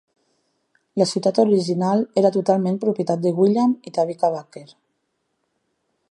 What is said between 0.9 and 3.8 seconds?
La ciutat original era totalment propietat de William